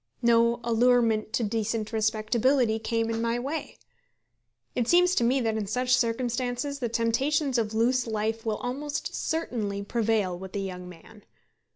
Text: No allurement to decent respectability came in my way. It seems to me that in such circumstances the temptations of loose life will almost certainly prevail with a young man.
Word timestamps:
No 0.23 0.59
allurement 0.63 1.31
to 1.33 1.43
decent 1.43 1.93
respectability 1.93 2.79
came 2.79 3.11
in 3.11 3.21
my 3.21 3.37
way. 3.37 3.77
It 4.73 4.87
seems 4.87 5.13
to 5.13 5.23
me 5.23 5.39
that 5.41 5.57
in 5.57 5.67
such 5.67 5.95
circumstances 5.95 6.79
the 6.79 6.89
temptations 6.89 7.59
of 7.59 7.75
loose 7.75 8.07
life 8.07 8.43
will 8.43 8.57
almost 8.57 9.13
certainly 9.13 9.83
prevail 9.83 10.35
with 10.35 10.55
a 10.55 10.59
young 10.59 10.89
man. 10.89 11.21